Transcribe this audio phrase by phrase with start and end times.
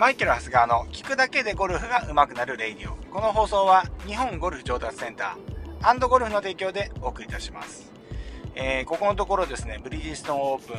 [0.00, 2.96] マイケル・ハスガーの聞くだけでゴルフが上手くなる radio。
[3.12, 7.92] この放送は日本ゴルフ上達センターゴルフの提供でお送りいたします。
[8.54, 10.76] えー、ここのところですね、ブリヂストンオープン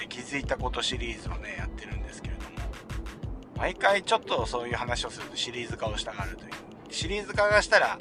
[0.00, 2.50] で気づいたことシリーズをね、やってるんですけれども、
[3.56, 6.50] 毎回ちょっとそういう話をするとシリーズ化をしたがるという。
[6.90, 7.98] シリーズ化がしたら、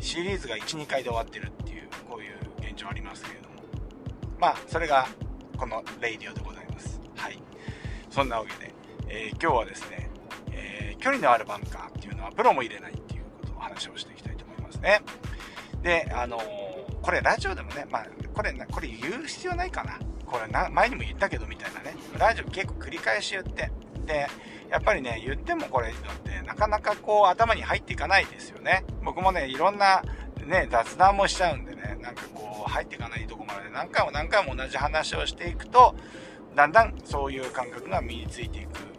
[0.00, 3.56] シリーズが1、2回で終わってるっていう、こういう現状ありますけれども。
[4.38, 5.08] まあ、それが
[5.58, 7.02] このレイディオでございます。
[7.16, 7.38] はい。
[8.08, 8.73] そんなわけで、
[9.08, 10.10] えー、今日はですね、
[10.52, 15.00] えー、距離のあるバンカーっていうのはプロも入れないっていうことを話をしていきたいと思いますね。
[15.82, 19.98] で、あのー、これラジオでもね、まあ、これ、これ言う必要ないかな。
[20.26, 23.70] これな、前にも言ったけどみたいなね、ラジオ結構繰り返し言って、
[24.06, 24.26] で、
[24.70, 28.84] やっぱりね、言ってもこれってなかなかこう頭に入っていかないですよね。
[29.04, 30.02] 僕もね、いろんな
[30.46, 35.94] ね、雑談もしちゃうんでね、なんかこう入っていかないとこまで何回も何回も同じ話をしていくと、
[36.54, 38.93] だんだんそういう感覚が身についていく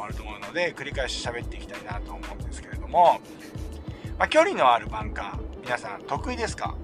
[0.00, 3.20] もあると思うので繰り返し喋っていきたいなと思うんですけれども、
[4.18, 6.74] まあ、距離のあるバンカー皆さん得意ですか？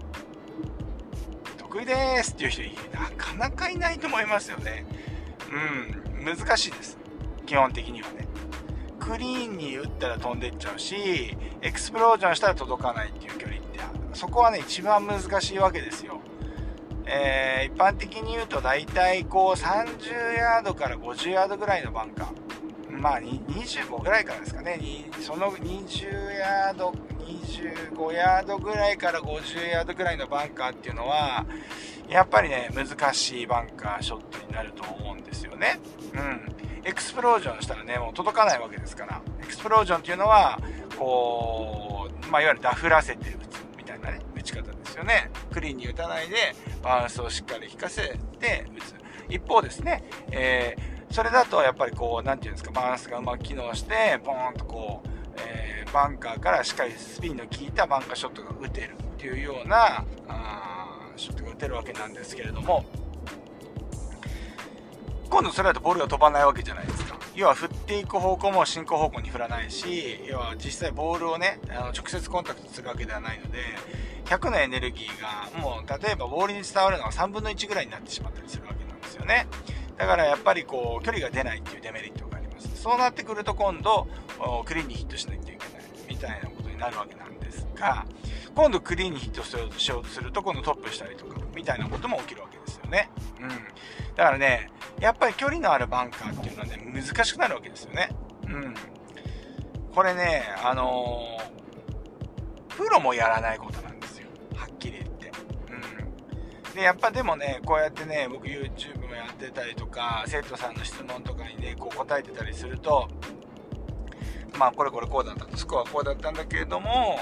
[1.56, 4.87] 得意ですっていう人なかなかいないと思いますよね。
[6.20, 6.98] うん難しいです。
[7.47, 8.27] 基本的にはね。
[9.00, 13.78] クリーンに打ったら飛んでっちゃうしエクスプロージョンしたら届かないっていう距離って
[14.14, 16.20] そこはね一番難しいわけですよ。
[17.06, 22.45] えー、一般的に言うと大体こう30ヤードから50ヤードぐらいのバンカー。
[22.97, 24.80] まあ、25ぐらいからですかね、
[25.20, 26.92] その20ヤード、
[27.27, 31.44] 25ヤードぐらいから50ヤードぐらいのバンカーっていうのは、
[32.08, 35.78] やっぱりね、難しいバンカーショットになると思うんですよね。
[36.14, 36.56] うん。
[36.84, 40.58] エクスプロージョンしたらね、もう届かないわけですから、エクスプロージョンっていうのは、
[40.98, 45.31] こう、まあ、いわゆるダフらせて打つみたいなね、打ち方ですよね。
[45.53, 48.94] クリーンに打たないで、バウンスをしっかり引かせて打つ。
[49.28, 55.09] 一方ですね、えーそれだとやっぱりこう、何て言うんですか、バランスがうまく機能して、ポーンとこう、
[55.39, 62.84] えー、バンカーからしっかりスピンの効いたバンカーショットが打てるっていうような、あショットが打てるわけなんですけれども、
[65.31, 67.19] 今度それだとボールが飛ばないわけじゃないですか。
[67.34, 73.59] 要は振っていく方向も進行方向に振らないし、要は実際ボールをね、あの直接コンタクトするわけではないので、
[74.25, 79.47] 100のエネルギーがもう例えばボールに伝わるのは3分の1ぐらいになってしまったりするわけなんですよね。
[79.97, 82.77] だからやっぱりこう、距離が出ないっていうデメリットがあります。
[82.83, 84.07] そうなってくると今度、
[84.65, 85.69] クリーンにヒットしないといけない
[86.09, 88.07] みたいなことになるわけなんですが、
[88.55, 89.43] 今度クリーンにヒット
[89.79, 93.11] しようとすると、今度トップしたりとか、みたいなことも起きるわけですよね。
[93.41, 93.49] うん。
[94.15, 94.71] だからね、
[95.01, 98.11] やっぱり距離のあるバンカーっていうのはね、難しくなるわけですよね。
[98.47, 98.75] うん。
[99.95, 103.96] これね、あのー、プロもやらないことなんです
[106.76, 113.09] で、やっぱでもね、こうやってね、僕 YouTube もやってたりとか生徒さんの質問とかにねこう答えてたりすると
[114.59, 117.19] まあこれこれこうだったスコアこうだったんだけれども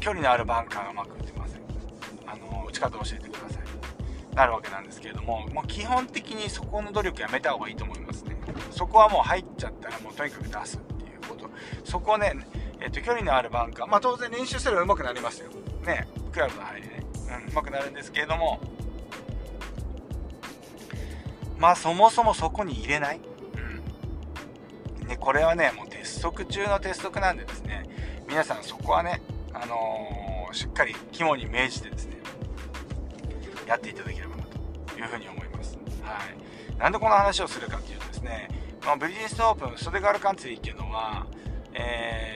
[0.00, 1.60] 距離のあるバンカーがうまく打てません。
[2.26, 4.36] あの打ち方を教えてください。
[4.36, 8.36] なるわけなんですけれども、もう基本的にそこの努力やめた方がいいと思いますね。
[8.70, 11.50] そこはもう入っちゃったらもうとにかく出すっていうこと。
[11.84, 12.34] そこをね、
[12.80, 15.50] えっと、距離のあるバンカーまあ当然練習すれば上手くなりますよ。
[15.84, 17.02] ねクラブの入りね、
[17.46, 18.60] うん、上手くなるんですけれども
[21.58, 23.20] まあそもそもそこに入れない？
[25.00, 25.08] うん。
[25.08, 27.84] ね、これはね、もう鉄則中の鉄則なんでですね、
[28.28, 29.20] 皆さんそこはね、
[29.52, 32.18] あのー、しっかり肝に銘じてですね、
[33.66, 34.44] やっていただければな
[34.86, 35.76] というふうに思います。
[36.02, 36.18] は
[36.74, 36.78] い。
[36.78, 38.48] なんでこの話をするかっていうとですね、
[38.86, 41.26] まあ、ブリヂストンオープン袖ヶ浦カンツリーっていうのは、
[41.74, 42.34] え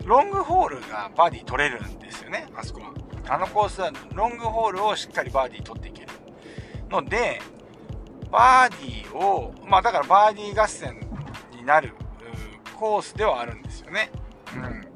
[0.00, 2.92] ー、ロングホールがバーディー取れるんですよね、あそこは。
[3.28, 6.09] あのコースはロングホールをしっかりバーディー取っていける。
[6.90, 7.40] ので、
[8.30, 11.00] バーディーを、まあだからバーディー合戦
[11.54, 11.94] になる
[12.76, 14.10] コースではあるんですよね。
[14.54, 14.86] うん。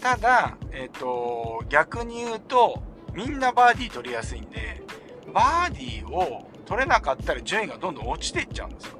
[0.00, 2.82] ただ、えっ、ー、と、逆に言うと、
[3.14, 4.82] みんなバーディー取りやすいんで、
[5.32, 8.98] バーディーを取れなかったら順位がどんどん落ちていっちゃうんですよ。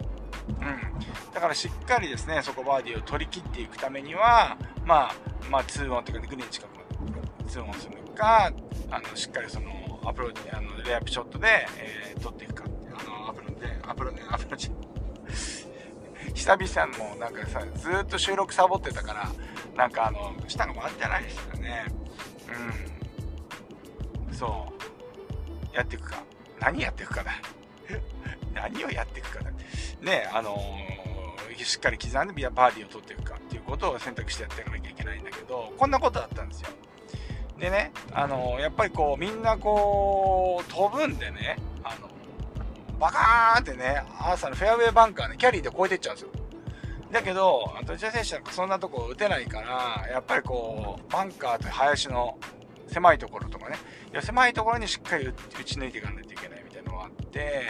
[0.49, 1.35] うん。
[1.35, 5.15] だからしっかりですね、そこバーディーを取り切っていくためには、まあ、
[5.51, 6.83] まあ、2オンというか、グリーン近くま
[7.45, 8.53] で2オンするか、
[8.91, 9.71] あの、しっかりその、
[10.07, 12.65] アプローチ、あの、レイアップショットで、えー、取っていくか。
[12.97, 14.71] あの、アプロで、アプロね、アプローチ。
[16.35, 19.33] 久々もなんかさ、ずっと収録サボってたから、
[19.77, 21.87] なんかあの、舌が回ってないですよね。
[24.29, 24.35] うん。
[24.35, 24.67] そ
[25.73, 25.77] う。
[25.77, 26.23] やっていくか。
[26.61, 27.33] 何やっていくかだ。
[28.55, 29.51] 何をやっていくかだ。
[30.01, 36.69] ね、あのー、しっかり刻んでバーディーを取っていくかっていうことを選択してやっていかなきゃいけないんだけど、こんなことだったんですよ。
[37.59, 42.09] でね、あのやっぱりこうみんなこう飛ぶんでねあの
[42.99, 46.31] バカーンってね、アーサーのフェアウェイバンカーね、キャリーで越えてっちゃうんですよ。
[47.11, 52.39] だけど、土屋選手なんかそんなとこ打てないから、やっぱりこう、バンカーと林の
[52.89, 53.77] 狭いところとかね、
[54.13, 55.33] いや狭いところにしっかり打
[55.65, 57.63] ち抜いていかないといけないみたいなのがあって、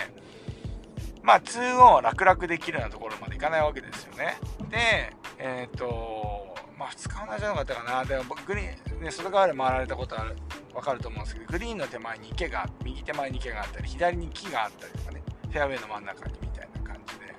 [1.23, 4.37] まあ、2オンは楽々できるようなところまでいかないわけですよね。
[4.71, 8.05] で、えっ、ー、と、まあ、2日同じのがあったかな。
[8.05, 10.37] でも、グリーン、ね、外側で回られたことある、
[10.75, 17.35] わかると思うんですけど、グリーンの手前に池が、右手前に池があったり、左に木があったりとかね、フェアウェイの真ん中にみたいな感じで、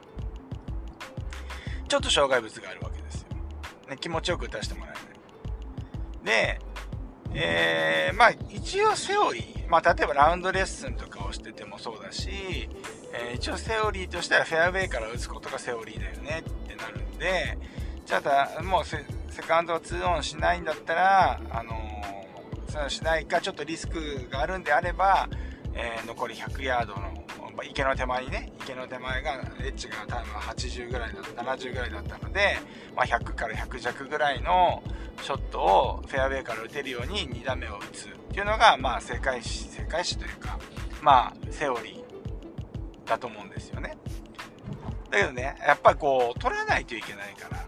[1.88, 3.28] ちょっと障害物があるわけですよ。
[3.90, 6.26] ね、気持ちよく打たせてもらえない。
[6.26, 6.60] で、
[7.34, 12.70] えー、まあ、一応セオリー、まあ、例えばラウンドレッスンとかをしててもそうだし、
[13.14, 17.58] えー、一応セオリーとしてはフェアウェイから打つことがセオリーだよねってなるんで、
[18.06, 18.22] じゃ
[18.58, 18.84] あもう
[19.36, 25.28] セカンドを2オンしないんだったら、あのー、そうしないか、ちょっとリスクがあるんであれば、
[25.74, 27.26] えー、残り100ヤードの
[27.70, 32.58] 池の手前にね、池の手前が、エッジが多分80ぐらいだった、70ぐらいだったので、
[32.96, 34.82] まあ、100から100弱ぐらいの
[35.22, 40.58] ショットをフェアウェイから打てるように2打目を打つっていうのが、まあ、正解し、正解しというか、
[41.02, 43.98] まあ、セオリーだと思うんですよね。
[45.12, 47.66] だけどね、やっぱりこう、取らないといけないから、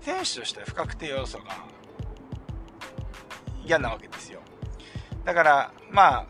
[0.00, 1.44] 選手としては不確定要素が
[3.64, 4.40] 嫌なわけですよ。
[5.24, 6.26] だから、まあ、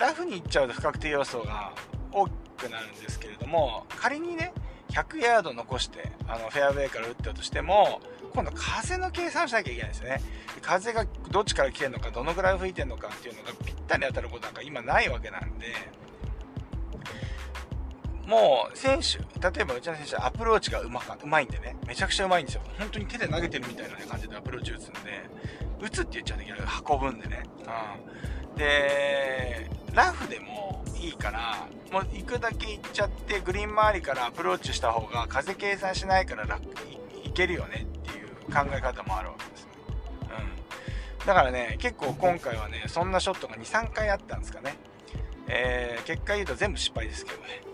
[0.00, 1.72] ラフに行っちゃうと不確定要素が
[2.12, 4.52] 大きくなるんですけれども、仮にね、
[4.90, 8.00] 100ヤード残して、あの、フェアウェイから打ったとしても、
[8.34, 10.20] 今度風の計算しなきゃいけないですね。
[10.62, 15.66] 風がどっちから来てるのか、どのぐらい吹いてるのかっていうのがぴったり当たることなんか今ないわけなんで、
[18.30, 22.62] もう選手、例えばうちの選手はアプローチがうまかうまいんでね、めちゃくちゃうまいんですよ。
[22.78, 25.00] 本当に手で投げてるみたいな、感じでアプローチ打つんで、
[25.80, 27.42] 打つって言っちゃうときは運ぶんでね。
[28.52, 36.62] うん、で、ラフでもいいから、もう行くだけ行っちゃって、グリーン周りからアプローチした方が風計算しないから楽
[37.24, 39.70] いけるよねっていう考え方もあるわけですね。
[41.18, 41.26] うん。
[41.26, 44.76] だからね、結構今回はね、そんなショットが2、3回あったんですかね。
[45.48, 47.69] えー、結果言うと全部失敗ですけどね。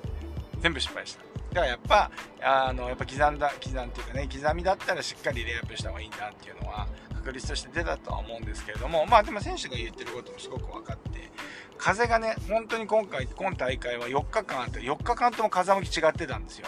[0.61, 1.23] 全部失敗した。
[1.23, 2.11] だからやっぱ、
[2.43, 11.31] あの、やっぱ刻んだ、刻んっていうかね、刻みだったらしっかりレイアップした方がいいんだっていうのは、確率として出たとは思うんですけれども、まあでも選手が言ってることもすごく分かって、
[11.79, 16.67] 風がね、本当に今回、今大会は4日間あって、4日間とも風向き違ってたんですよ。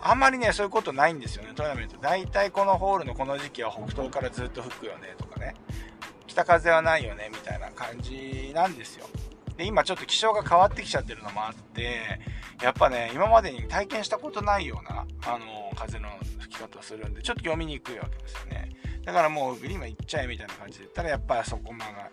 [0.00, 1.96] あんまりね、そういうことないんですよね、トーナメント。
[1.98, 5.54] 大体このホールのこの時期は北東からずっと吹くよねとかね、
[6.26, 9.06] 北風はないよねみたいな感じなんですよ。
[9.56, 12.20] で、今ちょっと気象が変わってきちゃってるのもあって、
[12.62, 16.08] やっぱね、今までに体験したことないような、あの、風の
[16.38, 18.70] 吹き方をするんで、ちょっと読みにくいわけですよね。
[19.04, 22.10] だからもうグリーンは行っちゃえみたいな感じで言ったら、やっぱりそこまが、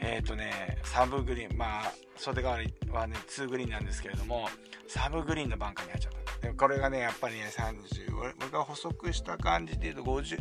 [0.00, 4.48] えっ、ー、とね、サブグリーン、まあ、袖代わりはね、2グリーンなんですけれども、
[4.86, 6.16] サブグリーンのバンカーに入っちゃった。
[6.48, 10.38] でこれがね、やっぱりね、30、僕が補足した感じで言うと50、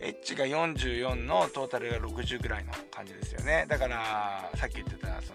[0.00, 3.66] エッジが44のトータルが60ぐらいの感じですよね。
[3.68, 5.32] だから、さっき言ってた、そ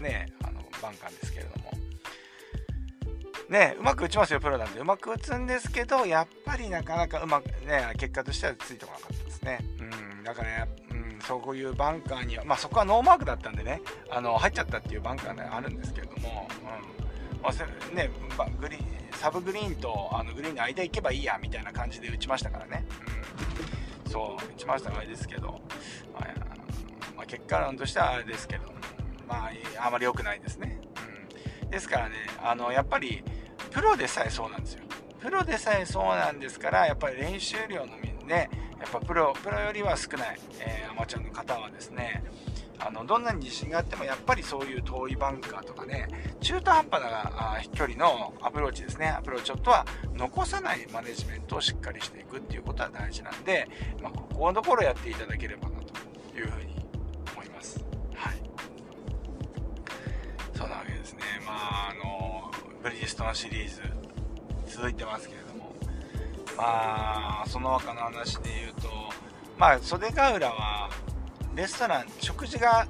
[0.00, 1.72] の、ね、あの、バンカーですけれども、
[3.48, 4.80] ね、うまく打ちますよ、プロなんで。
[4.80, 9.58] うまく打つんですけど、やっぱりなかなかうまく、ね、結果としてはついてこなかったですね。
[9.80, 13.80] うん、だからね、うん、そういうバンカーには、まあそこはノーマークだったんでね、
[14.10, 18.10] あの、入っちゃったっていうバンカーがあるんですけれども、うん、まあ、ね、
[18.60, 22.84] グリーン、サブグリーンとあのグリーンの間行けばいいや、みたいな感じで打ちましたからね。
[24.04, 25.62] うん、そう、打ちましたがあれですけど、
[26.12, 26.34] まあ、
[27.16, 28.66] まあ、結果論としてはあれですけど、
[29.26, 30.80] まあ、あまり良くないですね。
[31.62, 33.24] うん、ですからね、あの、やっぱり、
[33.68, 34.82] プロでさえそうなんですよ。
[35.20, 37.96] プロでさえそうなんですから、やっぱり練習量の
[38.26, 42.22] ね、やっぱプロ、プロよりは少ない、えー、アマチュアの方はですね、
[42.78, 46.06] あの、どんなに自信があっても、やっぱりそういう遠いバンカーとかね、
[46.40, 49.84] 中途半端な飛距離のアプローチですね、アプローチショットは
[50.14, 53.68] 残さないマネジメントをしっかりしていくっていうことは大事なんで、
[54.00, 56.76] まあ、ここのところやっていただければなというふうに
[57.34, 57.84] 思います。
[58.14, 58.36] はい。
[60.56, 61.20] そうなわけですね。
[61.44, 62.27] まあ、あの、
[62.88, 63.82] ブリヂストンシリーズ
[64.66, 65.74] 続いてますけれども。
[66.56, 68.88] まあその他の話で言うと
[69.58, 70.88] まあ袖ヶ浦は
[71.54, 72.86] レストラン食事が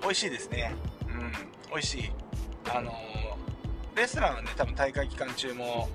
[0.00, 0.74] 美味しいですね。
[1.06, 1.32] うん
[1.70, 2.10] 美味しい。
[2.74, 2.94] あの
[3.94, 5.90] レストランはね多分大会期間中も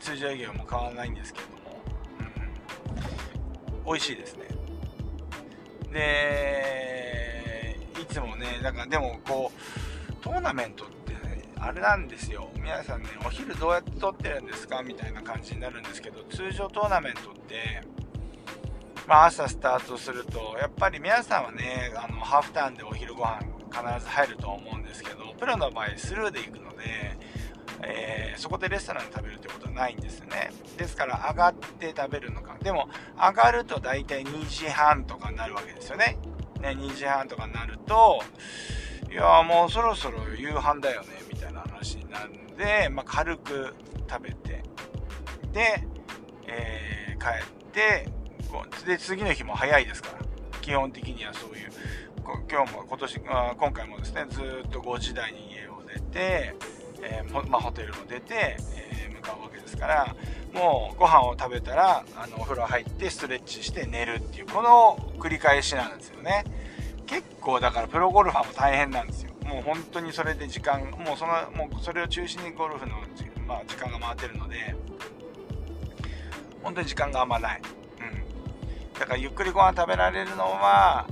[0.00, 1.82] 通常営業も変わらないんですけれども、
[3.78, 4.48] うん、美味しいですね。
[5.92, 9.52] でいつもねだからでもこ
[10.10, 11.01] うトーナメントって
[11.62, 14.82] あれなんですよ皆さんねお昼どうやって撮ってるんですか？
[14.82, 17.82] みたいな感じになるんですけど通常トーナメントって
[19.06, 23.40] まあ、朝スタートするとやっぱり皆さんはねあのハーフターンでお昼ご飯
[23.70, 27.16] 必ず入ると思うんですけどプロの場合スルーで行くので
[27.84, 30.50] えー、そこでレストランで食べるってことはないんですよね。
[30.76, 32.56] ですから上がって食べるのか。
[32.62, 36.16] でも上がると大体2時半とかになるわけですよね。
[36.60, 38.20] ね、2時半とかになると、
[39.10, 41.08] いやもうそろそろ夕飯だよね、
[42.12, 43.74] なんで、まあ、軽く
[44.08, 44.62] 食べて、
[45.52, 45.84] で、
[46.46, 48.08] えー、帰って、
[48.86, 50.18] で、次の日も早いですから、
[50.60, 51.70] 基本的にはそういう、
[52.50, 56.54] 今日も今年、今回もですね、ずっと5時台に家を出て、
[57.02, 60.16] えー、まあ、ホテルも出て、えー、向かうわけですから
[60.54, 66.44] もうご飯を食べたらあのお風呂入ってストレッチして寝るっていうこの繰り返しなんですよね。
[67.06, 69.31] 結構だからプロゴルファーも大変なんですよ。
[69.52, 72.96] もう本当にそれで時間もうそのもうそれを中心にゴルフの、
[73.46, 74.74] まあ、時間が回ってるので
[76.62, 77.60] 本当に時間があんまない、
[78.00, 81.06] うん、だからゆっくりご飯食べられるのは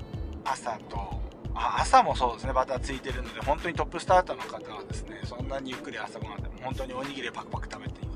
[0.45, 1.21] 朝と
[1.55, 2.53] 朝もそうですね。
[2.55, 8.11] バターついてるので本当にトップスターターの方はですねそんなにゆっくり朝ごはんでも本当におにぎりパクパク食べていく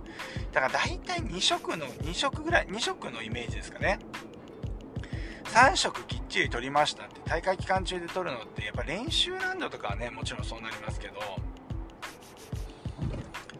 [0.52, 3.98] だから大体2食の2食ぐらい2食のイメージですかね。
[5.44, 11.14] 3食きっちり取りましたって大会期間中で取るのってやっぱ練習ラウンドとかはねもちろんそうなりますけど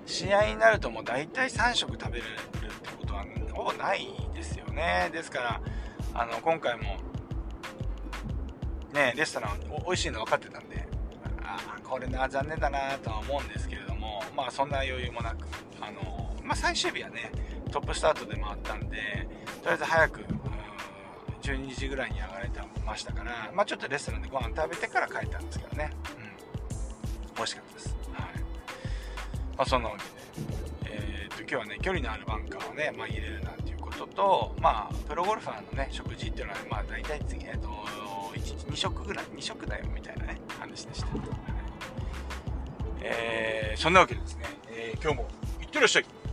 [0.06, 5.10] 試合になるともう大体3食食べるってことはほぼないですよね。
[5.12, 5.60] ですから
[6.14, 6.98] あの今回も
[8.94, 10.86] ね、レストラン美味しいの分かってたんで、
[11.42, 15.48] あこれな、残念だなとは思うんですけれども、まあそんな余裕もなく、
[15.80, 17.32] あの、まあ最終日はね、
[17.72, 19.26] トップスタートで回ったんで、
[19.62, 20.20] とりあえず早く、
[21.44, 27.96] 12時ぐらいに上がれてましたから、まあちょっとレストランでご飯食べてから帰ったんですけどね、うん、美味しかったです。
[28.12, 28.22] はい。
[29.56, 30.48] まあそんなわけで、
[30.86, 37.68] えー、っと、今日はね、距離のあるバンカーをね、まあ入れるなんていうことと、まあ、プロゴルファーのね、食事っていうのは、まあ大体次、えっと、
[38.34, 41.16] 1日2食ぐらい2食だよみたいなね話でした、はい、
[43.02, 45.28] えー、そんなわけでですね、えー、今日も
[45.60, 46.23] いってらっしゃい。